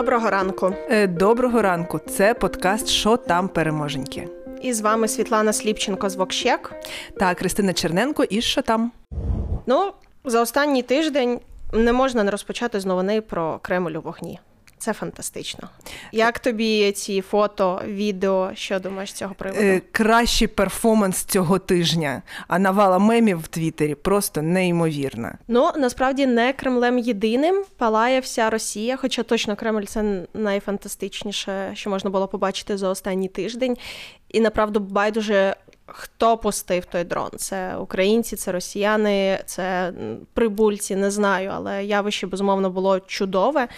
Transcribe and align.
доброго 0.00 0.30
ранку. 0.30 0.74
Е, 0.90 1.06
доброго 1.06 1.62
ранку. 1.62 1.98
Це 1.98 2.34
подкаст 2.34 2.88
«Що 2.88 3.16
там 3.16 3.48
переможеньки. 3.48 4.28
І 4.62 4.72
з 4.72 4.80
вами 4.80 5.08
Світлана 5.08 5.52
Сліпченко 5.52 6.10
з 6.10 6.16
Вокщек. 6.16 6.72
та 7.18 7.34
Кристина 7.34 7.72
Черненко. 7.72 8.24
із 8.24 8.44
що 8.44 8.62
там? 8.62 8.92
Ну, 9.66 9.92
за 10.24 10.42
останній 10.42 10.82
тиждень 10.82 11.40
не 11.72 11.92
можна 11.92 12.24
не 12.24 12.30
розпочати 12.30 12.80
з 12.80 12.86
новини 12.86 13.20
про 13.20 13.58
Кремль 13.62 13.90
у 13.90 14.00
вогні. 14.00 14.40
Це 14.80 14.92
фантастично. 14.92 15.68
Як 16.12 16.38
тобі 16.38 16.92
ці 16.92 17.20
фото, 17.20 17.82
відео? 17.86 18.50
Що 18.54 18.80
думаєш 18.80 19.10
з 19.10 19.12
цього 19.12 19.34
приводу? 19.34 19.62
Е, 19.62 19.82
Кращий 19.92 20.48
перформанс 20.48 21.24
цього 21.24 21.58
тижня, 21.58 22.22
а 22.48 22.58
навала 22.58 22.98
мемів 22.98 23.40
в 23.40 23.48
Твіттері 23.48 23.94
просто 23.94 24.42
неймовірна. 24.42 25.38
Ну 25.48 25.70
насправді 25.76 26.26
не 26.26 26.52
Кремлем 26.52 26.98
єдиним 26.98 27.64
палає 27.76 28.20
вся 28.20 28.50
Росія, 28.50 28.96
хоча 28.96 29.22
точно 29.22 29.56
Кремль 29.56 29.84
це 29.84 30.26
найфантастичніше, 30.34 31.70
що 31.74 31.90
можна 31.90 32.10
було 32.10 32.28
побачити 32.28 32.76
за 32.76 32.88
останній 32.88 33.28
тиждень. 33.28 33.76
І 34.28 34.40
направду 34.40 34.80
байдуже 34.80 35.56
Хто 35.94 36.36
пустив 36.36 36.84
той 36.84 37.04
дрон? 37.04 37.30
Це 37.36 37.76
українці, 37.76 38.36
це 38.36 38.52
росіяни, 38.52 39.40
це 39.46 39.92
прибульці, 40.34 40.96
не 40.96 41.10
знаю, 41.10 41.50
але 41.54 41.84
явище 41.84 42.26
безумовно 42.26 42.70
було 42.70 43.00
чудове. 43.00 43.68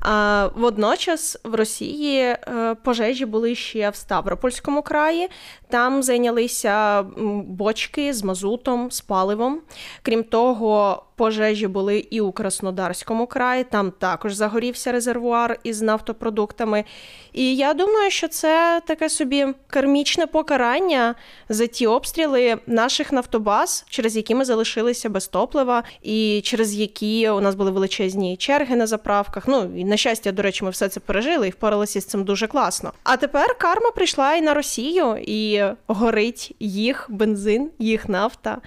А 0.00 0.48
водночас 0.54 1.38
в 1.44 1.54
Росії 1.54 2.20
е, 2.22 2.76
пожежі 2.84 3.24
були 3.24 3.54
ще 3.54 3.90
в 3.90 3.96
Ставропольському 3.96 4.82
краї. 4.82 5.28
Там 5.70 6.02
зайнялися 6.02 7.02
бочки 7.46 8.12
з 8.12 8.24
мазутом, 8.24 8.90
з 8.90 9.00
паливом. 9.00 9.60
Крім 10.02 10.24
того, 10.24 11.02
пожежі 11.20 11.66
були 11.66 11.98
і 12.10 12.20
у 12.20 12.32
Краснодарському 12.32 13.26
краї. 13.26 13.64
Там 13.64 13.90
також 13.90 14.34
загорівся 14.34 14.92
резервуар 14.92 15.58
із 15.62 15.82
нафтопродуктами. 15.82 16.84
І 17.32 17.56
я 17.56 17.74
думаю, 17.74 18.10
що 18.10 18.28
це 18.28 18.82
таке 18.86 19.08
собі 19.08 19.46
кармічне 19.66 20.26
покарання 20.26 21.14
за 21.48 21.66
ті 21.66 21.86
обстріли 21.86 22.58
наших 22.66 23.12
нафтобаз, 23.12 23.84
через 23.88 24.16
які 24.16 24.34
ми 24.34 24.44
залишилися 24.44 25.08
без 25.08 25.28
топлива, 25.28 25.82
і 26.02 26.40
через 26.44 26.74
які 26.74 27.30
у 27.30 27.40
нас 27.40 27.54
були 27.54 27.70
величезні 27.70 28.36
черги 28.36 28.76
на 28.76 28.86
заправках. 28.86 29.48
Ну 29.48 29.70
і 29.76 29.84
на 29.84 29.96
щастя, 29.96 30.32
до 30.32 30.42
речі, 30.42 30.64
ми 30.64 30.70
все 30.70 30.88
це 30.88 31.00
пережили 31.00 31.48
і 31.48 31.50
впоралися 31.50 32.00
з 32.00 32.04
цим 32.04 32.24
дуже 32.24 32.46
класно. 32.46 32.92
А 33.02 33.16
тепер 33.16 33.58
карма 33.58 33.90
прийшла 33.90 34.34
і 34.34 34.40
на 34.40 34.54
Росію, 34.54 35.16
і 35.16 35.59
горить 35.86 36.56
їх 36.60 37.06
бензин, 37.08 37.70
їх 37.78 38.08
нафта. 38.08 38.58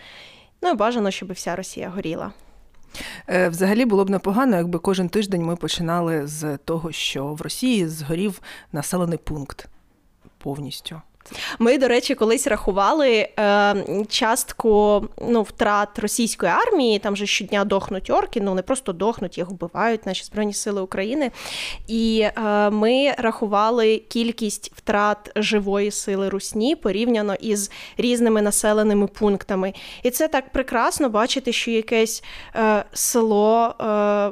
Ну 0.61 0.69
і 0.69 0.73
бажано, 0.75 1.11
щоб 1.11 1.31
вся 1.31 1.55
Росія 1.55 1.89
горіла. 1.89 2.31
Е, 3.29 3.49
взагалі 3.49 3.85
було 3.85 4.05
б 4.05 4.09
непогано, 4.09 4.57
якби 4.57 4.79
кожен 4.79 5.09
тиждень 5.09 5.43
ми 5.43 5.55
починали 5.55 6.27
з 6.27 6.57
того, 6.57 6.91
що 6.91 7.25
в 7.25 7.41
Росії 7.41 7.87
згорів 7.87 8.41
населений 8.71 9.17
пункт 9.17 9.67
повністю. 10.37 11.01
Ми, 11.59 11.77
до 11.77 11.87
речі, 11.87 12.15
колись 12.15 12.47
рахували 12.47 13.29
е, 13.39 13.75
частку 14.09 15.03
ну, 15.27 15.41
втрат 15.41 15.99
російської 15.99 16.51
армії. 16.51 16.99
Там 16.99 17.15
же 17.15 17.25
щодня 17.25 17.65
дохнуть 17.65 18.09
орки, 18.09 18.41
ну 18.41 18.55
не 18.55 18.61
просто 18.61 18.93
дохнуть, 18.93 19.37
їх 19.37 19.49
вбивають 19.49 20.05
наші 20.05 20.23
збройні 20.23 20.53
сили 20.53 20.81
України. 20.81 21.31
І 21.87 22.19
е, 22.19 22.69
ми 22.69 23.11
рахували 23.17 23.97
кількість 23.97 24.71
втрат 24.75 25.31
живої 25.35 25.91
сили 25.91 26.29
русні 26.29 26.75
порівняно 26.75 27.33
із 27.33 27.71
різними 27.97 28.41
населеними 28.41 29.07
пунктами. 29.07 29.73
І 30.03 30.09
це 30.09 30.27
так 30.27 30.51
прекрасно 30.51 31.09
бачити, 31.09 31.53
що 31.53 31.71
якесь 31.71 32.23
е, 32.55 32.85
село 32.93 33.75
е, 33.79 33.83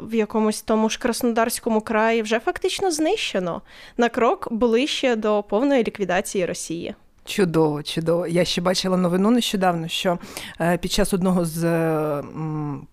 в 0.08 0.16
якомусь 0.16 0.62
тому 0.62 0.90
ж 0.90 1.00
Краснодарському 1.00 1.82
краї 1.82 2.22
вже 2.22 2.40
фактично 2.40 2.92
знищено 2.92 3.62
на 3.98 4.10
крок 4.10 4.48
ближче 4.52 5.16
до 5.16 5.44
повної 5.44 5.84
ліквідації 5.84 6.46
Росії. 6.46 6.81
Чудово, 7.26 7.84
чудово. 7.84 8.28
Я 8.28 8.46
ще 8.46 8.62
бачила 8.62 8.98
новину 8.98 9.32
нещодавно, 9.32 9.88
що 9.88 10.20
е, 10.62 10.78
під 10.78 10.92
час 10.92 11.14
одного 11.14 11.46
з 11.46 12.24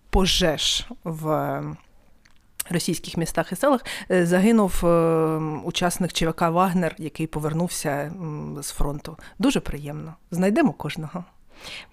пожеж 0.09 0.87
в 1.03 1.61
російських 2.69 3.17
містах 3.17 3.51
і 3.51 3.55
селах 3.55 3.85
е, 4.11 4.25
загинув 4.25 4.85
е, 4.85 4.87
учасник 5.63 6.13
ЧВК 6.13 6.41
Вагнер, 6.41 6.95
який 6.97 7.27
повернувся 7.27 8.11
з 8.61 8.69
фронту. 8.69 9.17
Дуже 9.39 9.59
приємно. 9.59 10.13
Знайдемо 10.31 10.73
кожного. 10.73 11.23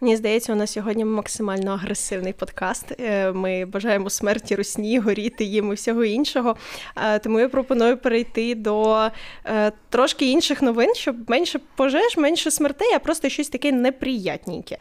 Мені 0.00 0.16
здається, 0.16 0.52
у 0.52 0.56
нас 0.56 0.72
сьогодні 0.72 1.04
максимально 1.04 1.72
агресивний 1.72 2.32
подкаст. 2.32 2.92
Е, 3.00 3.32
ми 3.32 3.64
бажаємо 3.64 4.10
смерті 4.10 4.56
русні, 4.56 4.98
горіти 4.98 5.44
їм 5.44 5.72
і 5.72 5.74
всього 5.74 6.04
іншого. 6.04 6.56
Е, 6.96 7.18
тому 7.18 7.40
я 7.40 7.48
пропоную 7.48 7.96
перейти 7.96 8.54
до 8.54 9.08
е, 9.44 9.72
трошки 9.88 10.30
інших 10.30 10.62
новин, 10.62 10.94
щоб 10.94 11.30
менше 11.30 11.60
пожеж, 11.76 12.16
менше 12.16 12.50
смертей, 12.50 12.94
а 12.94 12.98
просто 12.98 13.28
щось 13.28 13.48
таке 13.48 13.72
неприятненьке. 13.72 14.78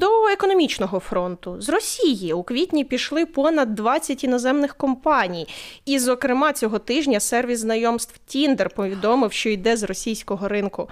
До 0.00 0.28
економічного 0.28 1.00
фронту 1.00 1.60
з 1.60 1.68
Росії 1.68 2.32
у 2.32 2.42
квітні 2.42 2.84
пішли 2.84 3.26
понад 3.26 3.74
20 3.74 4.24
іноземних 4.24 4.74
компаній. 4.74 5.48
І, 5.84 5.98
зокрема, 5.98 6.52
цього 6.52 6.78
тижня 6.78 7.20
сервіс 7.20 7.58
знайомств 7.58 8.20
Тіндер 8.26 8.70
повідомив, 8.70 9.32
що 9.32 9.48
йде 9.48 9.76
з 9.76 9.82
російського 9.82 10.48
ринку. 10.48 10.88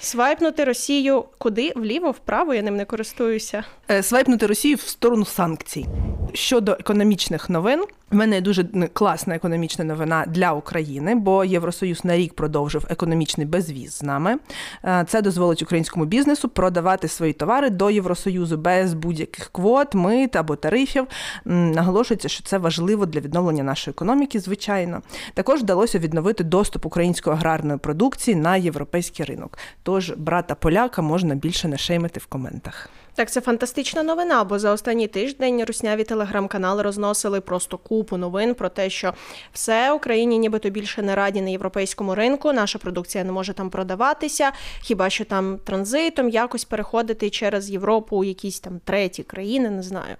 Свайпнути 0.00 0.64
Росію 0.64 1.24
куди? 1.38 1.72
Вліво, 1.76 2.10
вправо, 2.10 2.54
я 2.54 2.62
ним 2.62 2.76
не 2.76 2.84
користуюся. 2.84 3.64
Е, 3.90 4.02
свайпнути 4.02 4.46
Росію 4.46 4.76
в 4.76 4.80
сторону 4.80 5.24
санкцій. 5.24 5.86
Щодо 6.32 6.72
економічних 6.72 7.50
новин, 7.50 7.84
в 8.10 8.14
мене 8.14 8.40
дуже 8.40 8.64
класна 8.92 9.34
економічна 9.34 9.84
новина 9.84 10.24
для 10.26 10.52
України, 10.52 11.14
бо 11.14 11.44
Євросоюз 11.44 12.04
на 12.04 12.16
рік 12.16 12.34
продовжив 12.34 12.86
економічний 12.88 13.46
безвіз 13.46 13.96
з 13.96 14.02
нами. 14.02 14.38
Е, 14.84 15.04
це 15.08 15.22
дозволить 15.22 15.62
українському 15.62 16.04
бізнесу 16.04 16.48
продавати 16.48 17.08
свої 17.08 17.32
товари 17.32 17.70
до 17.70 17.90
Євросоюзу 17.90 18.56
без 18.56 18.94
будь-яких 18.94 19.48
квот, 19.52 19.94
мит 19.94 20.36
або 20.36 20.56
тарифів. 20.56 21.06
Наголошується, 21.44 22.28
що 22.28 22.44
це 22.44 22.58
важливо 22.58 23.06
для 23.06 23.20
відновлення 23.20 23.62
нашої 23.62 23.92
економіки, 23.92 24.40
звичайно. 24.40 25.02
Також 25.34 25.60
вдалося 25.60 25.98
відновити 25.98 26.44
доступ 26.44 26.86
української 26.86 27.36
аграрної 27.36 27.78
продукції 27.78 28.34
на 28.34 28.56
європейський 28.56 29.24
ринок. 29.26 29.58
Тож 29.88 30.10
брата 30.10 30.54
поляка 30.54 31.02
можна 31.02 31.34
більше 31.34 31.68
не 31.68 31.78
шеймити 31.78 32.20
в 32.20 32.26
коментах. 32.26 32.90
Так, 33.14 33.30
це 33.30 33.40
фантастична 33.40 34.02
новина, 34.02 34.44
бо 34.44 34.58
за 34.58 34.72
останній 34.72 35.06
тиждень 35.06 35.64
русняві 35.64 36.04
телеграм-канали 36.04 36.82
розносили 36.82 37.40
просто 37.40 37.78
купу 37.78 38.16
новин 38.16 38.54
про 38.54 38.68
те, 38.68 38.90
що 38.90 39.14
все 39.52 39.92
Україні 39.92 40.38
нібито 40.38 40.70
більше 40.70 41.02
не 41.02 41.14
раді 41.14 41.40
на 41.40 41.50
європейському 41.50 42.14
ринку. 42.14 42.52
Наша 42.52 42.78
продукція 42.78 43.24
не 43.24 43.32
може 43.32 43.52
там 43.52 43.70
продаватися, 43.70 44.52
хіба 44.80 45.10
що 45.10 45.24
там 45.24 45.58
транзитом 45.58 46.28
якось 46.28 46.64
переходити 46.64 47.30
через 47.30 47.70
Європу 47.70 48.16
у 48.16 48.24
якісь 48.24 48.60
там 48.60 48.80
треті 48.84 49.22
країни, 49.22 49.70
не 49.70 49.82
знаю. 49.82 50.16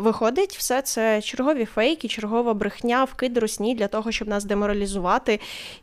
Виходить, 0.00 0.56
все 0.56 0.82
це 0.82 1.22
чергові 1.22 1.64
фейки, 1.64 2.08
чергова 2.08 2.54
брехня, 2.54 3.04
вкид 3.04 3.38
русні 3.38 3.74
для 3.74 3.88
того, 3.88 4.12
щоб 4.12 4.28
нас 4.28 4.44
деморалізувати 4.44 5.40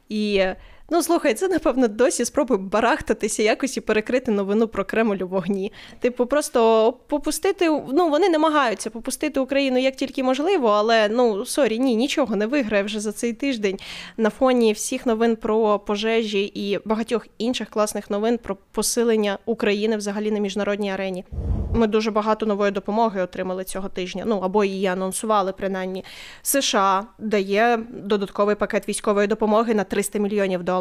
і. 0.10 0.44
Ну, 0.90 1.04
слухай, 1.04 1.34
це 1.34 1.48
напевно 1.48 1.88
досі 1.88 2.26
спроби 2.26 2.58
барахтатися 2.58 3.44
якось 3.44 3.78
і 3.78 3.82
перекрити 3.82 4.32
новину 4.32 4.68
про 4.68 4.86
Кремль 4.86 5.24
у 5.24 5.28
вогні. 5.28 5.74
Типу, 6.00 6.26
просто 6.26 6.94
попустити, 7.08 7.70
ну 7.70 8.10
вони 8.10 8.30
намагаються 8.30 8.90
попустити 8.90 9.40
Україну 9.40 9.78
як 9.80 9.96
тільки 9.96 10.24
можливо, 10.24 10.68
але 10.68 11.10
ну 11.10 11.46
sorry, 11.46 11.80
ні, 11.80 11.96
нічого 11.96 12.36
не 12.36 12.46
виграє 12.46 12.84
вже 12.84 13.00
за 13.00 13.12
цей 13.12 13.34
тиждень 13.34 13.80
на 14.18 14.30
фоні 14.30 14.74
всіх 14.74 15.06
новин 15.06 15.36
про 15.36 15.80
пожежі 15.80 16.44
і 16.44 16.80
багатьох 16.86 17.28
інших 17.38 17.70
класних 17.70 18.10
новин 18.10 18.38
про 18.38 18.58
посилення 18.72 19.38
України 19.46 19.98
взагалі 19.98 20.32
на 20.32 20.40
міжнародній 20.40 20.92
арені. 20.92 21.26
Ми 21.74 21.88
дуже 21.88 22.12
багато 22.12 22.46
нової 22.46 22.72
допомоги 22.72 23.22
отримали 23.22 23.64
цього 23.64 23.90
тижня. 23.90 24.24
Ну 24.28 24.40
або 24.40 24.64
її 24.64 24.86
анонсували, 24.86 25.54
принаймні. 25.54 26.04
США 26.42 27.04
дає 27.20 27.80
додатковий 27.90 28.56
пакет 28.56 28.90
військової 28.90 29.28
допомоги 29.28 29.74
на 29.74 29.84
300 29.84 30.20
мільйонів 30.20 30.64
доларів. 30.64 30.77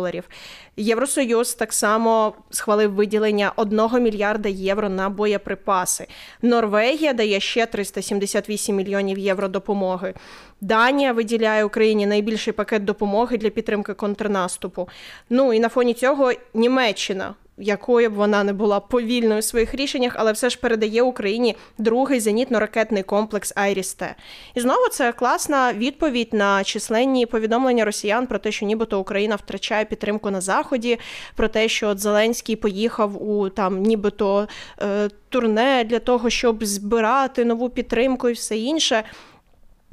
Євросоюз 0.76 1.54
так 1.54 1.72
само 1.72 2.34
схвалив 2.50 2.94
виділення 2.94 3.52
1 3.56 4.02
мільярда 4.02 4.48
євро 4.48 4.88
на 4.88 5.08
боєприпаси. 5.08 6.06
Норвегія 6.42 7.12
дає 7.12 7.40
ще 7.40 7.66
378 7.66 8.76
мільйонів 8.76 9.18
євро 9.18 9.48
допомоги. 9.48 10.14
Данія 10.60 11.12
виділяє 11.12 11.64
Україні 11.64 12.06
найбільший 12.06 12.52
пакет 12.52 12.84
допомоги 12.84 13.36
для 13.36 13.50
підтримки 13.50 13.94
контрнаступу. 13.94 14.88
Ну 15.30 15.52
і 15.52 15.60
на 15.60 15.68
фоні 15.68 15.94
цього 15.94 16.32
Німеччина 16.54 17.34
якою 17.58 18.10
б 18.10 18.14
вона 18.14 18.44
не 18.44 18.52
була 18.52 18.80
повільною 18.80 19.40
в 19.40 19.44
своїх 19.44 19.74
рішеннях, 19.74 20.12
але 20.16 20.32
все 20.32 20.50
ж 20.50 20.58
передає 20.58 21.02
Україні 21.02 21.56
другий 21.78 22.20
зенітно-ракетний 22.20 23.02
комплекс 23.02 23.52
Айріс-Т. 23.56 24.14
І 24.54 24.60
знову 24.60 24.88
це 24.88 25.12
класна 25.12 25.72
відповідь 25.72 26.34
на 26.34 26.64
численні 26.64 27.26
повідомлення 27.26 27.84
росіян 27.84 28.26
про 28.26 28.38
те, 28.38 28.52
що 28.52 28.66
нібито 28.66 29.00
Україна 29.00 29.36
втрачає 29.36 29.84
підтримку 29.84 30.30
на 30.30 30.40
заході, 30.40 30.98
про 31.36 31.48
те, 31.48 31.68
що 31.68 31.88
от 31.88 31.98
Зеленський 31.98 32.56
поїхав 32.56 33.28
у 33.28 33.48
там, 33.48 33.82
нібито 33.82 34.48
е, 34.82 35.08
турне 35.28 35.84
для 35.84 35.98
того, 35.98 36.30
щоб 36.30 36.64
збирати 36.64 37.44
нову 37.44 37.70
підтримку 37.70 38.28
і 38.28 38.32
все 38.32 38.58
інше. 38.58 39.04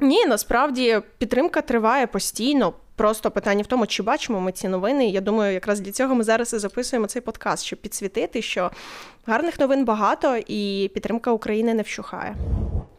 Ні, 0.00 0.26
насправді 0.26 1.00
підтримка 1.18 1.60
триває 1.60 2.06
постійно 2.06 2.72
Просто 2.96 3.30
питання 3.30 3.62
в 3.62 3.66
тому, 3.66 3.86
чи 3.86 4.02
бачимо 4.02 4.40
ми 4.40 4.52
ці 4.52 4.68
новини. 4.68 5.08
Я 5.08 5.20
думаю, 5.20 5.54
якраз 5.54 5.80
для 5.80 5.92
цього 5.92 6.14
ми 6.14 6.24
зараз 6.24 6.52
і 6.52 6.58
записуємо 6.58 7.06
цей 7.06 7.22
подкаст, 7.22 7.64
щоб 7.64 7.78
підсвітити, 7.78 8.42
що 8.42 8.70
гарних 9.26 9.60
новин 9.60 9.84
багато 9.84 10.36
і 10.46 10.90
підтримка 10.94 11.32
України 11.32 11.74
не 11.74 11.82
вщухає. 11.82 12.36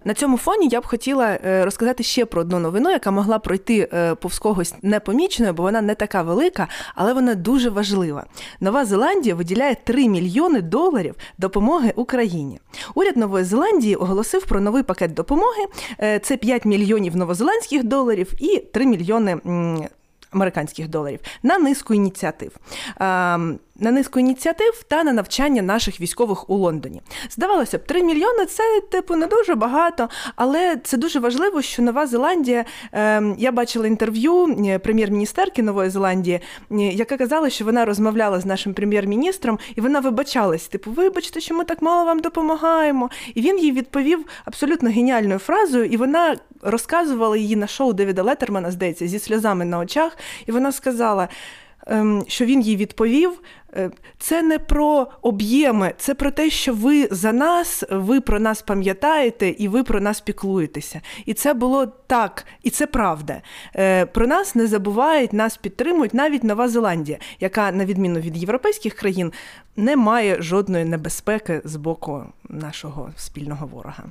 На 0.05 0.13
цьому 0.13 0.37
фоні 0.37 0.67
я 0.71 0.81
б 0.81 0.85
хотіла 0.85 1.37
е, 1.45 1.65
розказати 1.65 2.03
ще 2.03 2.25
про 2.25 2.41
одну 2.41 2.59
новину, 2.59 2.89
яка 2.89 3.11
могла 3.11 3.39
пройти 3.39 3.89
е, 3.93 4.15
повз 4.15 4.39
когось 4.39 4.73
непоміченою, 4.81 5.53
бо 5.53 5.63
вона 5.63 5.81
не 5.81 5.95
така 5.95 6.21
велика, 6.21 6.67
але 6.95 7.13
вона 7.13 7.35
дуже 7.35 7.69
важлива. 7.69 8.25
Нова 8.59 8.85
Зеландія 8.85 9.35
виділяє 9.35 9.75
3 9.83 10.09
мільйони 10.09 10.61
доларів 10.61 11.15
допомоги 11.37 11.93
Україні. 11.95 12.59
Уряд 12.95 13.17
Нової 13.17 13.45
Зеландії 13.45 13.95
оголосив 13.95 14.45
про 14.45 14.61
новий 14.61 14.83
пакет 14.83 15.13
допомоги. 15.13 15.65
Е, 16.01 16.19
це 16.19 16.37
5 16.37 16.65
мільйонів 16.65 17.15
новозеландських 17.15 17.83
доларів 17.83 18.33
і 18.39 18.59
3 18.59 18.85
мільйони 18.85 19.37
американських 20.31 20.87
доларів 20.87 21.19
на 21.43 21.57
низку 21.57 21.93
ініціатив. 21.93 22.51
На 23.79 23.91
низку 23.91 24.19
ініціатив 24.19 24.83
та 24.87 25.03
на 25.03 25.13
навчання 25.13 25.61
наших 25.61 26.01
військових 26.01 26.49
у 26.49 26.55
Лондоні. 26.55 27.01
Здавалося 27.29 27.77
б, 27.77 27.85
3 27.85 28.03
мільйони 28.03 28.45
це 28.45 28.63
типу 28.91 29.15
не 29.15 29.27
дуже 29.27 29.55
багато, 29.55 30.09
але 30.35 30.77
це 30.83 30.97
дуже 30.97 31.19
важливо, 31.19 31.61
що 31.61 31.81
Нова 31.81 32.07
Зеландія. 32.07 32.65
Ем, 32.91 33.35
я 33.37 33.51
бачила 33.51 33.87
інтерв'ю 33.87 34.57
е, 34.67 34.79
прем'єр-міністерки 34.79 35.63
Нової 35.63 35.89
Зеландії, 35.89 36.39
е, 36.71 36.75
яка 36.75 37.17
казала, 37.17 37.49
що 37.49 37.65
вона 37.65 37.85
розмовляла 37.85 38.39
з 38.39 38.45
нашим 38.45 38.73
прем'єр-міністром, 38.73 39.59
і 39.75 39.81
вона 39.81 39.99
вибачалась: 39.99 40.67
типу, 40.67 40.91
вибачте, 40.91 41.39
що 41.39 41.55
ми 41.55 41.63
так 41.63 41.81
мало 41.81 42.05
вам 42.05 42.19
допомагаємо. 42.19 43.09
І 43.33 43.41
він 43.41 43.59
їй 43.59 43.71
відповів 43.71 44.25
абсолютно 44.45 44.89
геніальною 44.89 45.39
фразою, 45.39 45.85
і 45.85 45.97
вона 45.97 46.37
розказувала 46.61 47.37
її 47.37 47.55
на 47.55 47.67
шоу 47.67 47.93
Девіда 47.93 48.23
Леттермана, 48.23 48.71
здається, 48.71 49.07
зі 49.07 49.19
сльозами 49.19 49.65
на 49.65 49.79
очах, 49.79 50.17
і 50.45 50.51
вона 50.51 50.71
сказала. 50.71 51.27
Ем, 51.87 52.23
що 52.27 52.45
він 52.45 52.61
їй 52.61 52.75
відповів, 52.75 53.31
е, 53.31 53.64
це 54.17 54.41
не 54.41 54.59
про 54.59 55.07
об'єми, 55.21 55.93
це 55.97 56.13
про 56.15 56.31
те, 56.31 56.49
що 56.49 56.73
ви 56.73 57.07
за 57.11 57.33
нас, 57.33 57.83
ви 57.91 58.21
про 58.21 58.39
нас 58.39 58.61
пам'ятаєте 58.61 59.49
і 59.49 59.67
ви 59.67 59.83
про 59.83 60.01
нас 60.01 60.21
піклуєтеся. 60.21 61.01
І 61.25 61.33
це 61.33 61.53
було 61.53 61.85
так, 61.85 62.45
і 62.63 62.69
це 62.69 62.87
правда. 62.87 63.41
Е, 63.75 64.05
про 64.05 64.27
нас 64.27 64.55
не 64.55 64.67
забувають, 64.67 65.33
нас 65.33 65.57
підтримують 65.57 66.13
навіть 66.13 66.43
Нова 66.43 66.67
Зеландія, 66.67 67.17
яка, 67.39 67.71
на 67.71 67.85
відміну 67.85 68.19
від 68.19 68.37
європейських 68.37 68.93
країн, 68.93 69.31
не 69.75 69.95
має 69.95 70.41
жодної 70.41 70.85
небезпеки 70.85 71.61
з 71.63 71.75
боку 71.75 72.23
нашого 72.49 73.11
спільного 73.17 73.67
ворога. 73.67 74.03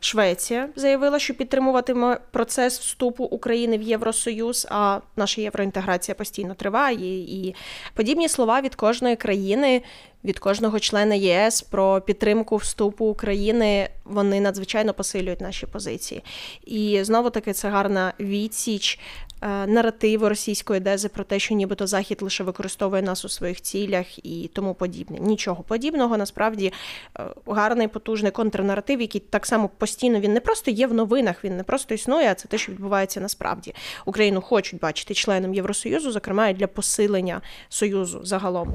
Швеція 0.00 0.68
заявила, 0.76 1.18
що 1.18 1.34
підтримуватиме 1.34 2.20
процес 2.30 2.80
вступу 2.80 3.24
України 3.24 3.78
в 3.78 3.82
Євросоюз, 3.82 4.66
а 4.70 5.00
наша 5.16 5.40
євроінтеграція 5.40 6.14
постійно 6.14 6.54
триває. 6.54 7.18
І 7.18 7.54
подібні 7.94 8.28
слова 8.28 8.60
від 8.60 8.67
кожної 8.74 9.16
країни, 9.16 9.82
від 10.28 10.38
кожного 10.38 10.80
члена 10.80 11.14
ЄС 11.14 11.62
про 11.62 12.00
підтримку 12.00 12.56
вступу 12.56 13.04
України 13.04 13.88
вони 14.04 14.40
надзвичайно 14.40 14.94
посилюють 14.94 15.40
наші 15.40 15.66
позиції. 15.66 16.22
І 16.66 17.00
знову 17.02 17.30
таки 17.30 17.52
це 17.52 17.68
гарна 17.68 18.12
відсіч 18.20 18.98
Е, 19.42 19.66
наративи 19.66 20.28
російської 20.28 20.80
дези 20.80 21.08
про 21.08 21.24
те, 21.24 21.38
що 21.38 21.54
нібито 21.54 21.86
Захід 21.86 22.22
лише 22.22 22.44
використовує 22.44 23.02
нас 23.02 23.24
у 23.24 23.28
своїх 23.28 23.60
цілях 23.60 24.26
і 24.26 24.50
тому 24.54 24.74
подібне. 24.74 25.18
Нічого 25.20 25.62
подібного. 25.62 26.16
Насправді 26.16 26.72
е, 27.18 27.24
гарний 27.46 27.88
потужний 27.88 28.32
контрнаратив, 28.32 29.00
який 29.00 29.20
так 29.20 29.46
само 29.46 29.68
постійно 29.68 30.20
він 30.20 30.32
не 30.32 30.40
просто 30.40 30.70
є 30.70 30.86
в 30.86 30.94
новинах, 30.94 31.44
він 31.44 31.56
не 31.56 31.62
просто 31.62 31.94
існує, 31.94 32.30
а 32.30 32.34
це 32.34 32.48
те, 32.48 32.58
що 32.58 32.72
відбувається 32.72 33.20
насправді. 33.20 33.74
Україну 34.06 34.40
хочуть 34.40 34.80
бачити 34.80 35.14
членом 35.14 35.54
Євросоюзу, 35.54 36.12
зокрема 36.12 36.48
і 36.48 36.54
для 36.54 36.66
посилення 36.66 37.40
союзу 37.68 38.20
загалом. 38.24 38.74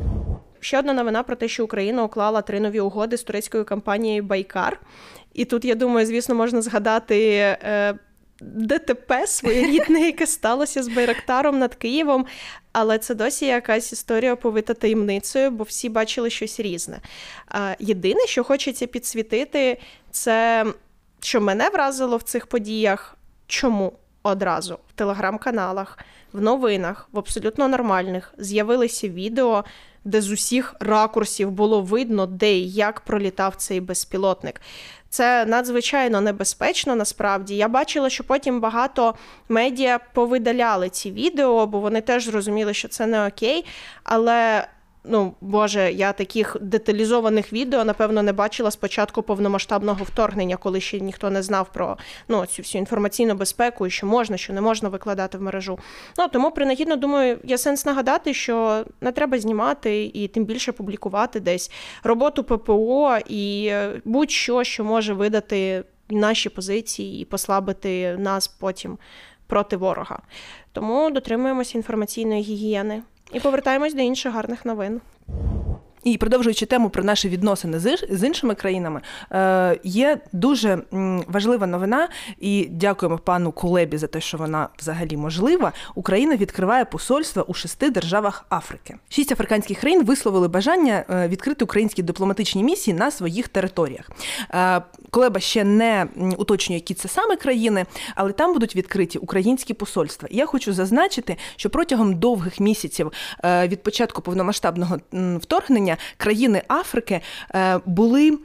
Ще 0.63 0.79
одна 0.79 0.93
новина 0.93 1.23
про 1.23 1.35
те, 1.35 1.47
що 1.47 1.63
Україна 1.63 2.03
уклала 2.03 2.41
три 2.41 2.59
нові 2.59 2.79
угоди 2.79 3.17
з 3.17 3.23
турецькою 3.23 3.65
компанією 3.65 4.23
Байкар. 4.23 4.79
І 5.33 5.45
тут 5.45 5.65
я 5.65 5.75
думаю, 5.75 6.05
звісно, 6.05 6.35
можна 6.35 6.61
згадати. 6.61 7.29
Е, 7.63 7.95
ДТП 8.41 9.27
своєрідне, 9.27 9.99
яке 10.05 10.27
сталося 10.27 10.83
з 10.83 10.87
Байрактаром 10.87 11.59
над 11.59 11.75
Києвом, 11.75 12.25
але 12.71 12.97
це 12.97 13.15
досі 13.15 13.45
якась 13.45 13.93
історія 13.93 14.33
оповита 14.33 14.73
таємницею, 14.73 15.51
бо 15.51 15.63
всі 15.63 15.89
бачили 15.89 16.29
щось 16.29 16.59
різне. 16.59 16.99
Єдине, 17.79 18.21
що 18.27 18.43
хочеться 18.43 18.87
підсвітити, 18.87 19.79
це 20.11 20.65
що 21.19 21.41
мене 21.41 21.69
вразило 21.69 22.17
в 22.17 22.23
цих 22.23 22.47
подіях. 22.47 23.17
Чому 23.47 23.93
одразу 24.23 24.79
в 24.89 24.93
телеграм-каналах, 24.93 25.99
в 26.33 26.41
новинах, 26.41 27.09
в 27.11 27.19
абсолютно 27.19 27.67
нормальних 27.67 28.33
з'явилися 28.37 29.09
відео, 29.09 29.63
де 30.05 30.21
з 30.21 30.31
усіх 30.31 30.75
ракурсів 30.79 31.51
було 31.51 31.81
видно, 31.81 32.25
де 32.25 32.53
і 32.53 32.71
як 32.71 33.01
пролітав 33.01 33.55
цей 33.55 33.81
безпілотник. 33.81 34.61
Це 35.09 35.45
надзвичайно 35.45 36.21
небезпечно. 36.21 36.95
Насправді 36.95 37.55
я 37.55 37.67
бачила, 37.67 38.09
що 38.09 38.23
потім 38.23 38.59
багато 38.59 39.15
медіа 39.49 39.99
повидаляли 40.13 40.89
ці 40.89 41.11
відео, 41.11 41.67
бо 41.67 41.79
вони 41.79 42.01
теж 42.01 42.25
зрозуміли, 42.25 42.73
що 42.73 42.87
це 42.87 43.07
не 43.07 43.27
окей. 43.27 43.65
Але 44.03 44.67
ну 45.03 45.33
боже, 45.41 45.91
я 45.91 46.13
таких 46.13 46.57
деталізованих 46.61 47.53
відео, 47.53 47.83
напевно, 47.83 48.23
не 48.23 48.33
бачила 48.33 48.71
з 48.71 48.75
початку 48.75 49.21
повномасштабного 49.21 50.03
вторгнення, 50.03 50.57
коли 50.57 50.81
ще 50.81 50.99
ніхто 50.99 51.29
не 51.29 51.43
знав 51.43 51.69
про 51.73 51.97
ну, 52.27 52.45
цю 52.45 52.61
всю 52.61 52.79
інформаційну 52.79 53.35
безпеку 53.35 53.87
і 53.87 53.89
що 53.89 54.07
можна, 54.07 54.37
що 54.37 54.53
не 54.53 54.61
можна 54.61 54.89
викладати 54.89 55.37
в 55.37 55.41
мережу. 55.41 55.79
Ну 56.17 56.27
тому 56.27 56.51
принагідно 56.51 56.95
думаю, 56.95 57.39
є 57.43 57.57
сенс 57.57 57.85
нагадати, 57.85 58.33
що 58.33 58.85
не 59.01 59.11
треба 59.11 59.39
знімати 59.39 60.11
і 60.13 60.27
тим 60.27 60.45
більше 60.45 60.71
публікувати 60.71 61.39
десь 61.39 61.71
роботу 62.03 62.43
ППО 62.43 63.17
і 63.27 63.67
е, 63.71 64.01
будь-що, 64.05 64.63
що 64.63 64.83
може 64.83 65.13
видати 65.13 65.83
наші 66.09 66.49
позиції 66.49 67.21
і 67.21 67.25
послабити 67.25 68.17
нас 68.17 68.47
потім 68.47 68.97
проти 69.47 69.77
ворога. 69.77 70.19
Тому 70.71 71.11
дотримуємося 71.11 71.77
інформаційної 71.77 72.41
гігієни. 72.41 73.01
І 73.31 73.39
повертаємось 73.39 73.93
до 73.93 74.01
інших 74.01 74.33
гарних 74.33 74.65
новин. 74.65 75.01
І 76.03 76.17
продовжуючи 76.17 76.65
тему 76.65 76.89
про 76.89 77.03
наші 77.03 77.29
відносини 77.29 77.79
з 78.09 78.27
іншими 78.27 78.55
країнами, 78.55 79.01
е, 79.31 79.79
є 79.83 80.17
дуже 80.31 80.79
важлива 81.27 81.67
новина, 81.67 82.09
і 82.39 82.67
дякуємо 82.71 83.17
пану 83.17 83.51
Кулебі 83.51 83.97
за 83.97 84.07
те, 84.07 84.21
що 84.21 84.37
вона 84.37 84.69
взагалі 84.79 85.17
можлива. 85.17 85.71
Україна 85.95 86.35
відкриває 86.35 86.85
посольства 86.85 87.43
у 87.43 87.53
шести 87.53 87.89
державах 87.89 88.45
Африки. 88.49 88.95
Шість 89.09 89.31
африканських 89.31 89.79
країн 89.79 90.05
висловили 90.05 90.47
бажання 90.47 91.05
е, 91.09 91.27
відкрити 91.27 91.65
українські 91.65 92.03
дипломатичні 92.03 92.63
місії 92.63 92.97
на 92.97 93.11
своїх 93.11 93.47
територіях. 93.47 94.11
Е, 94.53 94.81
Кулеба 95.09 95.39
ще 95.39 95.63
не 95.63 96.07
уточнює, 96.37 96.77
які 96.77 96.93
це 96.93 97.07
саме 97.07 97.35
країни, 97.35 97.85
але 98.15 98.31
там 98.31 98.53
будуть 98.53 98.75
відкриті 98.75 99.17
українські 99.21 99.73
посольства. 99.73 100.29
Я 100.31 100.45
хочу 100.45 100.73
зазначити, 100.73 101.37
що 101.55 101.69
протягом 101.69 102.15
довгих 102.15 102.59
місяців 102.59 103.11
від 103.43 103.83
початку 103.83 104.21
повномасштабного 104.21 104.97
вторгнення 105.39 105.92
країни 106.17 106.61
Африки 106.67 107.21
е, 107.55 107.79
були. 107.85 108.37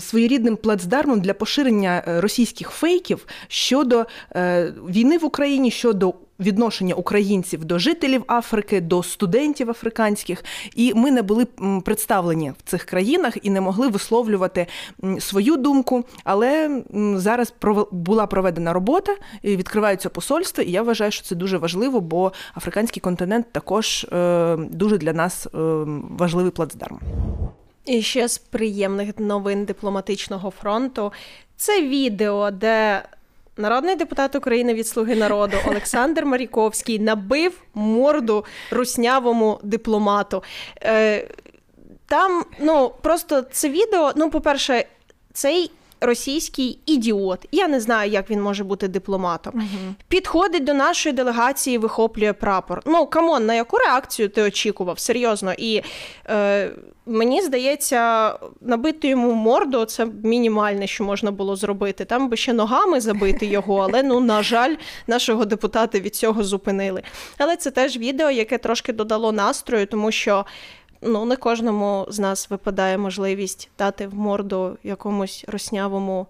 Своєрідним 0.00 0.56
плацдармом 0.56 1.20
для 1.20 1.34
поширення 1.34 2.04
е, 2.08 2.20
російських 2.20 2.70
фейків 2.70 3.26
щодо 3.48 4.06
е, 4.36 4.72
війни 4.88 5.18
в 5.18 5.24
Україні, 5.24 5.70
щодо 5.70 6.14
відношення 6.40 6.94
українців 6.94 7.64
до 7.64 7.78
жителів 7.78 8.24
Африки, 8.26 8.80
до 8.80 9.02
студентів 9.02 9.70
африканських, 9.70 10.44
і 10.74 10.94
ми 10.94 11.10
не 11.10 11.22
були 11.22 11.46
представлені 11.84 12.52
в 12.58 12.70
цих 12.70 12.84
країнах 12.84 13.36
і 13.42 13.50
не 13.50 13.60
могли 13.60 13.88
висловлювати 13.88 14.66
свою 15.18 15.56
думку. 15.56 16.04
Але 16.24 16.82
зараз 17.16 17.54
була 17.90 18.26
проведена 18.26 18.72
робота, 18.72 19.16
і 19.42 19.56
відкриваються 19.56 20.08
посольства, 20.08 20.64
і 20.64 20.70
я 20.70 20.82
вважаю, 20.82 21.10
що 21.10 21.24
це 21.24 21.34
дуже 21.34 21.58
важливо, 21.58 22.00
бо 22.00 22.32
африканський 22.56 23.00
континент 23.00 23.52
також 23.52 24.04
е, 24.04 24.56
дуже 24.56 24.98
для 24.98 25.12
нас 25.12 25.46
е, 25.46 25.48
важливий 26.10 26.50
плацдарм. 26.50 27.00
І 27.84 28.02
ще 28.02 28.28
з 28.28 28.38
приємних 28.38 29.18
новин 29.18 29.64
дипломатичного 29.64 30.50
фронту 30.50 31.12
це 31.56 31.82
відео, 31.82 32.50
де 32.50 33.02
Народний 33.56 33.96
депутат 33.96 34.34
України 34.34 34.74
від 34.74 34.86
Слуги 34.86 35.16
народу 35.16 35.56
Олександр 35.66 36.24
Маріковський 36.24 36.98
набив 36.98 37.62
морду 37.74 38.44
руснявому 38.70 39.60
дипломату. 39.62 40.42
Е, 40.82 41.28
Там, 42.06 42.44
ну, 42.60 42.92
просто 43.02 43.42
це 43.42 43.68
відео, 43.68 44.12
ну, 44.16 44.30
по-перше, 44.30 44.84
цей 45.32 45.70
російський 46.06 46.78
ідіот. 46.86 47.48
Я 47.52 47.68
не 47.68 47.80
знаю, 47.80 48.10
як 48.10 48.30
він 48.30 48.42
може 48.42 48.64
бути 48.64 48.88
дипломатом. 48.88 49.52
Угу. 49.54 49.94
Підходить 50.08 50.64
до 50.64 50.74
нашої 50.74 51.14
делегації, 51.14 51.78
вихоплює 51.78 52.32
прапор. 52.32 52.82
Ну 52.86 53.06
come 53.06 53.29
on, 53.29 53.46
на 53.46 53.54
яку 53.54 53.78
реакцію 53.78 54.28
ти 54.28 54.42
очікував? 54.42 54.98
Серйозно. 54.98 55.52
І 55.58 55.82
е, 56.26 56.70
мені 57.06 57.42
здається, 57.42 58.32
набити 58.60 59.08
йому 59.08 59.32
морду 59.32 59.84
це 59.84 60.06
мінімальне, 60.22 60.86
що 60.86 61.04
можна 61.04 61.30
було 61.30 61.56
зробити. 61.56 62.04
Там 62.04 62.28
би 62.28 62.36
ще 62.36 62.52
ногами 62.52 63.00
забити 63.00 63.46
його, 63.46 63.76
але 63.76 64.02
ну 64.02 64.20
на 64.20 64.42
жаль, 64.42 64.74
нашого 65.06 65.44
депутата 65.44 66.00
від 66.00 66.16
цього 66.16 66.44
зупинили. 66.44 67.02
Але 67.38 67.56
це 67.56 67.70
теж 67.70 67.96
відео, 67.96 68.30
яке 68.30 68.58
трошки 68.58 68.92
додало 68.92 69.32
настрою, 69.32 69.86
тому 69.86 70.12
що 70.12 70.44
ну 71.04 71.24
не 71.24 71.36
кожному 71.36 72.06
з 72.08 72.18
нас 72.18 72.50
випадає 72.50 72.98
можливість 72.98 73.70
дати 73.78 74.06
в 74.06 74.14
морду 74.14 74.78
якомусь 74.82 75.44
роснявому. 75.48 76.26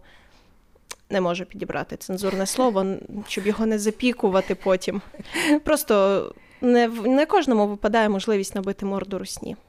Не 1.10 1.20
можу 1.20 1.44
підібрати 1.44 1.96
цензурне 1.96 2.46
слово, 2.46 2.86
щоб 3.28 3.46
його 3.46 3.66
не 3.66 3.78
запікувати 3.78 4.54
потім. 4.54 5.02
Просто 5.64 6.34
не 6.64 6.88
не 6.88 7.26
кожному 7.26 7.66
випадає 7.66 8.08
можливість 8.08 8.54
набити 8.54 8.86
морду 8.86 9.18
русні. 9.18 9.56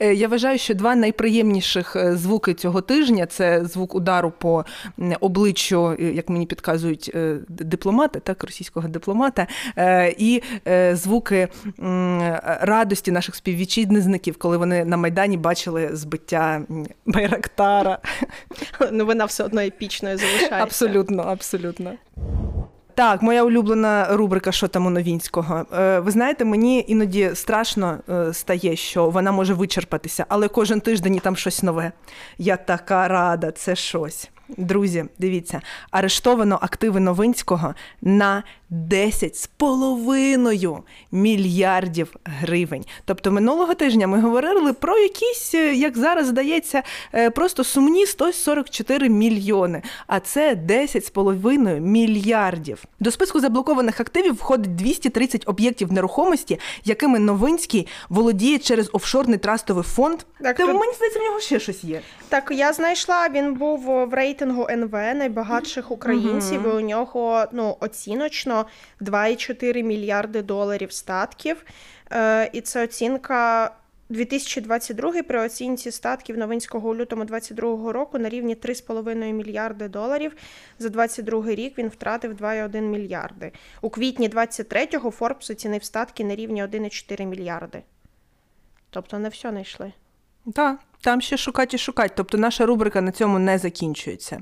Е, 0.00 0.14
я 0.14 0.28
вважаю, 0.28 0.58
що 0.58 0.74
два 0.74 0.94
найприємніших 0.94 1.96
е, 1.96 2.16
звуки 2.16 2.54
цього 2.54 2.80
тижня 2.80 3.26
це 3.26 3.64
звук 3.64 3.94
удару 3.94 4.32
по 4.38 4.64
обличчю, 5.20 5.96
е, 6.00 6.04
як 6.04 6.28
мені 6.28 6.46
підказують 6.46 7.12
дипломата, 7.48 8.20
так, 8.20 8.44
російського 8.44 8.88
дипломата, 8.88 9.46
і 10.18 10.42
звуки 10.92 11.48
радості 12.60 13.12
наших 13.12 13.34
співвітчизників, 13.34 14.36
коли 14.38 14.56
вони 14.56 14.84
на 14.84 14.96
Майдані 14.96 15.36
бачили 15.36 15.90
збиття 15.92 16.62
Байрактара. 17.06 17.98
Ну, 18.92 19.06
вона 19.06 19.24
все 19.24 19.44
одно 19.44 19.60
епічною 19.60 20.18
залишається. 20.18 20.56
Абсолютно, 20.56 21.22
абсолютно. 21.22 21.92
Так, 23.00 23.22
моя 23.22 23.44
улюблена 23.44 24.06
рубрика 24.10 24.52
Що 24.52 24.68
там 24.68 24.86
у 24.86 24.90
Новінського. 24.90 25.66
Е, 25.78 26.00
ви 26.00 26.10
знаєте, 26.10 26.44
мені 26.44 26.84
іноді 26.88 27.30
страшно 27.34 27.98
е, 28.08 28.32
стає, 28.32 28.76
що 28.76 29.10
вона 29.10 29.32
може 29.32 29.54
вичерпатися, 29.54 30.26
але 30.28 30.48
кожен 30.48 30.80
тиждень 30.80 31.18
там 31.18 31.36
щось 31.36 31.62
нове. 31.62 31.92
Я 32.38 32.56
така 32.56 33.08
рада, 33.08 33.50
це 33.50 33.76
щось. 33.76 34.30
Друзі, 34.48 35.04
дивіться, 35.18 35.60
арештовано 35.90 36.58
активи 36.62 37.00
Новинського 37.00 37.74
на 38.02 38.42
10 38.70 39.36
з 39.36 39.46
половиною 39.46 40.78
мільярдів 41.12 42.16
гривень. 42.24 42.84
Тобто 43.04 43.32
минулого 43.32 43.74
тижня 43.74 44.06
ми 44.06 44.20
говорили 44.20 44.72
про 44.72 44.98
якісь, 44.98 45.54
е, 45.54 45.74
як 45.74 45.98
зараз 45.98 46.26
здається, 46.26 46.82
е, 47.14 47.30
просто 47.30 47.64
сумні 47.64 48.06
144 48.06 49.08
мільйони. 49.08 49.82
А 50.06 50.20
це 50.20 50.54
10 50.54 51.04
з 51.04 51.10
половиною 51.10 51.80
мільярдів. 51.80 52.84
До 53.00 53.10
списку 53.10 53.40
заблокованих 53.40 54.00
активів 54.00 54.34
входить 54.34 54.76
230 54.76 55.42
об'єктів 55.46 55.92
нерухомості, 55.92 56.58
якими 56.84 57.18
Новинський 57.18 57.86
володіє 58.08 58.58
через 58.58 58.90
офшорний 58.92 59.38
трастовий 59.38 59.84
фонд. 59.84 60.18
Так, 60.42 60.56
Та, 60.56 60.66
то... 60.66 60.78
мені 60.78 60.92
здається, 60.96 61.20
в 61.20 61.22
нього 61.22 61.40
ще 61.40 61.60
щось 61.60 61.84
є. 61.84 62.00
Так, 62.28 62.48
я 62.50 62.72
знайшла. 62.72 63.28
Він 63.28 63.54
був 63.54 63.80
в 63.80 64.14
рейтингу 64.14 64.66
НВ 64.70 64.92
найбагатших 64.92 65.90
українців. 65.90 66.60
Угу. 66.66 66.78
і 66.78 66.82
У 66.82 66.86
нього 66.86 67.44
ну 67.52 67.76
оціночно. 67.80 68.59
2,4 69.00 69.82
мільярди 69.82 70.42
доларів 70.42 70.92
статків. 70.92 71.64
Е, 72.12 72.50
і 72.52 72.60
це 72.60 72.84
оцінка 72.84 73.70
2022 74.10 75.22
при 75.22 75.40
оцінці 75.40 75.90
статків 75.90 76.38
Новинського 76.38 76.88
у 76.88 76.94
лютому 76.94 77.24
2022 77.24 77.92
року 77.92 78.18
на 78.18 78.28
рівні 78.28 78.54
3,5 78.54 79.32
мільярди 79.32 79.88
доларів. 79.88 80.36
За 80.78 80.88
2022 80.88 81.54
рік 81.54 81.78
він 81.78 81.88
втратив 81.88 82.32
2,1 82.32 82.80
мільярди. 82.80 83.52
У 83.80 83.90
квітні 83.90 84.28
23-го 84.28 85.10
Форбс 85.10 85.50
оцінив 85.50 85.84
статки 85.84 86.24
на 86.24 86.34
рівні 86.34 86.64
1,4 86.64 87.26
мільярди. 87.26 87.82
Тобто 88.90 89.18
не 89.18 89.28
все 89.28 89.50
знайшли. 89.50 89.92
Так. 90.54 90.78
Там 91.02 91.20
ще 91.20 91.36
шукати 91.36 91.76
і 91.76 91.78
шукати, 91.78 92.12
тобто 92.16 92.38
наша 92.38 92.66
рубрика 92.66 93.00
на 93.00 93.12
цьому 93.12 93.38
не 93.38 93.58
закінчується. 93.58 94.40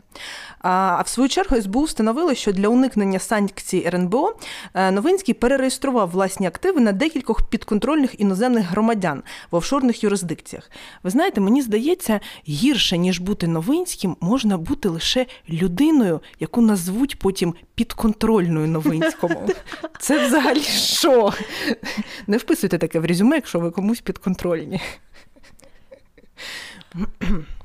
А 0.59 1.03
в 1.03 1.09
свою 1.09 1.29
чергу 1.29 1.61
СБУ 1.61 1.83
встановили, 1.83 2.35
що 2.35 2.53
для 2.53 2.69
уникнення 2.69 3.19
санкцій 3.19 3.83
РНБО 3.87 4.35
е, 4.75 4.91
Новинський 4.91 5.35
перереєстрував 5.35 6.11
власні 6.11 6.47
активи 6.47 6.81
на 6.81 6.93
декількох 6.93 7.49
підконтрольних 7.49 8.21
іноземних 8.21 8.67
громадян 8.67 9.23
в 9.51 9.57
офшорних 9.57 10.05
юрисдикціях. 10.05 10.71
Ви 11.03 11.11
знаєте, 11.11 11.41
мені 11.41 11.63
здається, 11.63 12.21
гірше 12.49 12.99
ніж 12.99 13.19
бути 13.19 13.47
новинським, 13.47 14.17
можна 14.21 14.59
бути 14.59 14.89
лише 14.89 15.27
людиною, 15.51 16.21
яку 16.41 16.61
назвуть 16.61 17.19
потім 17.19 17.55
підконтрольною 17.75 18.69
новинському. 18.69 19.49
Це 19.99 20.27
взагалі 20.27 20.63
що? 20.63 21.33
Не 22.27 22.37
вписуйте 22.37 22.79
таке 22.79 23.01
в 23.01 23.05
резюме, 23.05 23.37
якщо 23.37 23.61
ви 23.61 23.71
комусь 23.71 24.01
підконтрольні. 24.01 24.81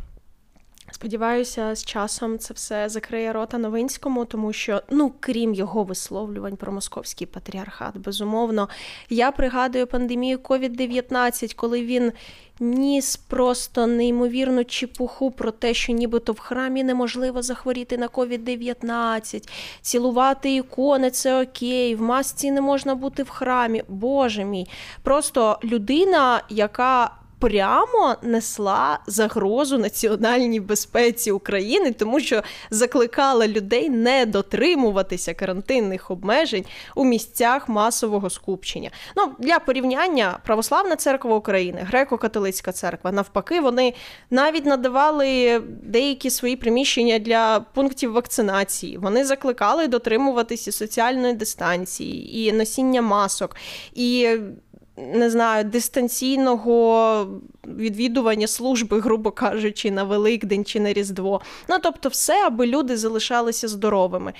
Сподіваюся, 0.92 1.75
з 1.75 1.84
часом 1.86 2.39
це 2.39 2.53
все 2.53 2.89
закриє 2.89 3.34
рота 3.34 3.58
Новинському, 3.58 4.25
тому 4.25 4.53
що, 4.53 4.82
ну 4.89 5.13
крім 5.20 5.53
його 5.53 5.84
висловлювань 5.84 6.56
про 6.56 6.72
московський 6.72 7.27
патріархат, 7.27 7.98
безумовно, 7.98 8.70
я 9.10 9.32
пригадую 9.32 9.88
пандемію 9.88 10.38
COVID-19, 10.38 11.56
коли 11.56 11.86
він 11.86 12.12
ніс 12.60 13.15
просто 13.15 13.88
неймовірну 13.88 14.63
чепуху 14.65 15.32
про 15.32 15.51
те, 15.51 15.74
що 15.74 15.94
нібито 15.94 16.34
в 16.34 16.39
храмі 16.39 16.84
неможливо 16.84 17.42
захворіти 17.42 17.98
на 17.98 18.08
COVID-19, 18.08 19.50
цілувати 19.82 20.56
ікони 20.56 21.12
це 21.12 21.42
окей, 21.42 21.96
в 21.96 22.01
масці 22.01 22.51
не 22.51 22.62
можна 22.62 22.96
бути 22.96 23.24
в 23.24 23.30
храмі. 23.30 23.84
Боже 23.88 24.46
мій, 24.46 24.68
просто 25.03 25.60
людина, 25.63 26.44
яка 26.50 27.12
прямо 27.43 28.15
несла 28.21 29.00
загрозу 29.07 29.77
національній 29.77 30.59
безпеці 30.59 31.31
України, 31.31 31.91
тому 31.93 32.19
що 32.19 32.43
закликала 32.69 33.47
людей 33.47 33.89
не 33.89 34.25
дотримуватися 34.25 35.33
карантинних 35.33 36.12
обмежень 36.12 36.65
у 36.95 37.05
місцях 37.05 37.69
масового 37.69 38.29
скупчення. 38.29 38.89
Ну 39.15 39.31
для 39.39 39.59
порівняння 39.59 40.39
православна 40.45 40.95
церква 40.95 41.35
України, 41.35 41.88
греко-католицька 41.91 42.71
церква, 42.71 43.12
навпаки, 43.12 43.59
вони 43.59 43.93
навіть 44.29 44.65
надавали 44.65 45.62
деякі 45.83 46.29
свої 46.29 46.55
приміщення 46.55 47.19
для 47.19 47.59
пунктів 47.59 48.12
вакцинації. 48.12 48.97
Вони 48.97 49.25
закликали 49.25 49.88
дотримуватися 49.88 50.71
соціальної 50.71 51.33
дистанції 51.33 52.39
і 52.39 52.51
носіння 52.51 53.01
масок. 53.01 53.55
І 53.93 54.38
не 54.97 55.29
знаю, 55.29 55.63
дистанційного 55.63 57.27
відвідування 57.67 58.47
служби, 58.47 59.00
грубо 59.00 59.31
кажучи, 59.31 59.91
на 59.91 60.03
Великдень 60.03 60.65
чи 60.65 60.79
на 60.79 60.93
Різдво. 60.93 61.41
Ну 61.69 61.79
тобто, 61.83 62.09
все, 62.09 62.45
аби 62.45 62.67
люди 62.67 62.97
залишалися 62.97 63.67
здоровими. 63.67 64.33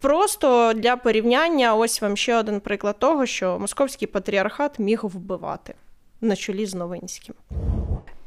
Просто 0.00 0.72
для 0.72 0.96
порівняння, 0.96 1.74
ось 1.74 2.02
вам 2.02 2.16
ще 2.16 2.36
один 2.36 2.60
приклад 2.60 2.98
того, 2.98 3.26
що 3.26 3.58
московський 3.58 4.08
патріархат 4.08 4.78
міг 4.78 5.00
вбивати 5.02 5.74
на 6.20 6.36
чолі 6.36 6.66
з 6.66 6.74
Новинським. 6.74 7.34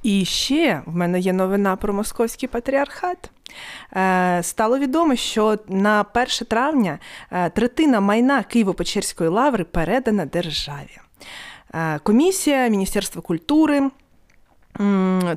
І 0.03 0.25
ще 0.25 0.81
в 0.85 0.95
мене 0.95 1.19
є 1.19 1.33
новина 1.33 1.75
про 1.75 1.93
московський 1.93 2.49
патріархат. 2.49 3.29
Е, 3.93 4.39
стало 4.43 4.79
відомо, 4.79 5.15
що 5.15 5.57
на 5.67 6.05
1 6.15 6.27
травня 6.47 6.99
е, 7.31 7.49
третина 7.49 7.99
майна 7.99 8.43
Києво-Печерської 8.55 9.29
лаври 9.29 9.63
передана 9.63 10.25
державі. 10.25 10.97
Е, 11.73 11.99
комісія 12.03 12.67
Міністерства 12.67 13.21
культури. 13.21 13.89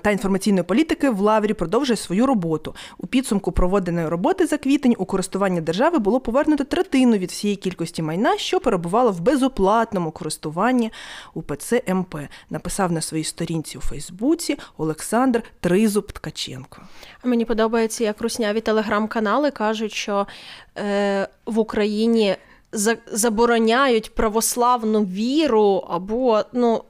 Та 0.03 0.11
інформаційної 0.11 0.63
політики 0.63 1.11
в 1.11 1.21
Лаврі 1.21 1.55
продовжує 1.55 1.97
свою 1.97 2.27
роботу. 2.27 2.75
У 2.99 3.07
підсумку 3.07 3.53
проводеної 3.53 4.09
роботи 4.09 4.47
за 4.47 4.59
квітень 4.59 4.95
у 4.99 5.05
користування 5.05 5.61
держави 5.61 5.99
було 5.99 6.21
повернуто 6.21 6.65
третину 6.65 7.17
від 7.17 7.31
всієї 7.31 7.57
кількості 7.57 8.03
майна, 8.03 8.39
що 8.39 8.61
перебувало 8.61 9.13
в 9.13 9.21
безоплатному 9.21 10.11
користуванні 10.11 10.93
УПЦ 11.35 11.83
МП. 11.89 12.15
Написав 12.51 12.93
на 12.93 13.01
своїй 13.01 13.25
сторінці 13.25 13.79
у 13.79 13.81
Фейсбуці 13.81 14.59
Олександр 14.79 15.43
Тризуб 15.61 16.13
Ткаченко. 16.13 16.83
Мені 17.25 17.45
подобається, 17.45 18.05
як 18.05 18.21
русняві 18.21 18.61
телеграм-канали 18.61 19.51
кажуть, 19.51 19.93
що 19.93 20.27
е, 20.79 21.29
в 21.47 21.59
Україні 21.59 22.37
забороняють 23.07 24.15
православну 24.15 25.05
віру 25.05 25.85
або 25.89 26.43
ну. 26.53 26.85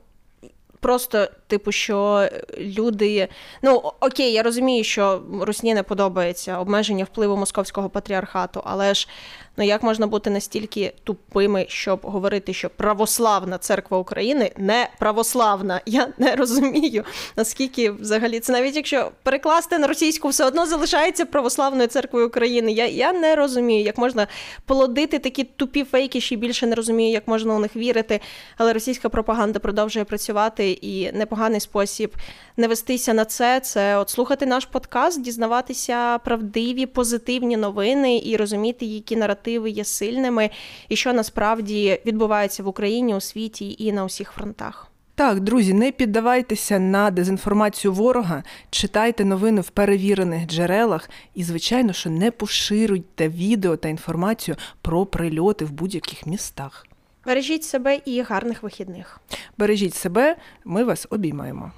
Просто 0.80 1.28
типу, 1.50 1.72
що 1.72 2.28
люди. 2.58 3.28
Ну 3.62 3.92
окей, 4.00 4.32
я 4.32 4.42
розумію, 4.42 4.84
що 4.84 5.22
Русні 5.40 5.74
не 5.74 5.82
подобається 5.82 6.58
обмеження 6.58 7.04
впливу 7.04 7.36
московського 7.36 7.88
патріархату, 7.88 8.62
але 8.64 8.94
ж 8.94 9.08
ну 9.56 9.64
як 9.64 9.82
можна 9.82 10.06
бути 10.06 10.30
настільки 10.30 10.92
тупими, 11.04 11.66
щоб 11.68 12.00
говорити, 12.02 12.54
що 12.54 12.70
православна 12.70 13.58
церква 13.58 13.98
України 13.98 14.52
не 14.56 14.88
православна? 14.98 15.80
Я 15.86 16.08
не 16.18 16.36
розумію, 16.36 17.04
наскільки 17.36 17.90
взагалі 17.90 18.40
це 18.40 18.52
навіть 18.52 18.76
якщо 18.76 19.10
перекласти 19.22 19.78
на 19.78 19.86
російську, 19.86 20.28
все 20.28 20.44
одно 20.44 20.66
залишається 20.66 21.26
православною 21.26 21.88
церквою 21.88 22.26
України. 22.26 22.72
Я, 22.72 22.86
я 22.86 23.12
не 23.12 23.34
розумію, 23.34 23.84
як 23.84 23.98
можна 23.98 24.26
плодити 24.66 25.18
такі 25.18 25.44
тупі 25.44 25.84
фейки, 25.84 26.20
ще 26.20 26.36
більше 26.36 26.66
не 26.66 26.74
розумію, 26.74 27.10
як 27.10 27.28
можна 27.28 27.54
у 27.54 27.58
них 27.58 27.76
вірити. 27.76 28.20
Але 28.56 28.72
російська 28.72 29.08
пропаганда 29.08 29.58
продовжує 29.58 30.04
працювати 30.04 30.70
і 30.70 31.12
непоганий 31.40 31.60
спосіб 31.60 32.16
не 32.56 32.68
вестися 32.68 33.14
на 33.14 33.24
це. 33.24 33.60
Це 33.60 33.96
от 33.96 34.10
слухати 34.10 34.46
наш 34.46 34.64
подкаст, 34.64 35.22
дізнаватися 35.22 36.18
правдиві, 36.18 36.86
позитивні 36.86 37.56
новини 37.56 38.20
і 38.24 38.36
розуміти, 38.36 38.84
які 38.84 39.16
наративи 39.16 39.70
є 39.70 39.84
сильними, 39.84 40.50
і 40.88 40.96
що 40.96 41.12
насправді 41.12 42.00
відбувається 42.06 42.62
в 42.62 42.68
Україні, 42.68 43.14
у 43.14 43.20
світі 43.20 43.76
і 43.78 43.92
на 43.92 44.04
усіх 44.04 44.30
фронтах. 44.30 44.86
Так, 45.14 45.40
друзі, 45.40 45.74
не 45.74 45.92
піддавайтеся 45.92 46.78
на 46.78 47.10
дезінформацію 47.10 47.92
ворога, 47.92 48.42
читайте 48.70 49.24
новини 49.24 49.60
в 49.60 49.70
перевірених 49.70 50.46
джерелах 50.46 51.10
і, 51.34 51.42
звичайно, 51.42 51.92
що 51.92 52.10
не 52.10 52.30
поширюйте 52.30 53.28
відео 53.28 53.76
та 53.76 53.88
інформацію 53.88 54.56
про 54.82 55.06
прильоти 55.06 55.64
в 55.64 55.72
будь-яких 55.72 56.26
містах. 56.26 56.86
Бережіть 57.24 57.64
себе 57.64 58.00
і 58.04 58.22
гарних 58.22 58.62
вихідних. 58.62 59.20
Бережіть 59.58 59.94
себе, 59.94 60.36
ми 60.64 60.84
вас 60.84 61.06
обіймаємо. 61.10 61.72